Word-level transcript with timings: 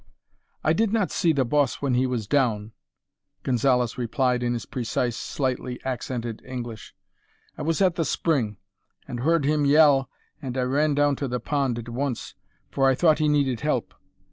"I 0.63 0.73
did 0.73 0.91
not 0.91 1.11
see 1.11 1.31
the 1.31 1.45
boss 1.45 1.75
when 1.79 1.93
he 1.93 2.07
was 2.07 2.25
down," 2.25 2.71
Gonzalez 3.43 3.99
replied 3.99 4.41
in 4.41 4.53
his 4.53 4.65
precise, 4.65 5.15
slightly 5.15 5.79
accented 5.85 6.41
English. 6.43 6.95
"I 7.55 7.61
was 7.61 7.83
at 7.83 7.97
the 7.97 8.03
spring 8.03 8.57
and 9.07 9.19
heard 9.19 9.45
him 9.45 9.63
yell 9.63 10.09
and 10.41 10.57
I 10.57 10.63
ran 10.63 10.95
down 10.95 11.17
to 11.17 11.27
the 11.27 11.39
pond 11.39 11.77
at 11.77 11.87
once, 11.89 12.33
for 12.71 12.89
I 12.89 12.95
thought 12.95 13.19
he 13.19 13.27
needed 13.27 13.59
help. 13.61 13.93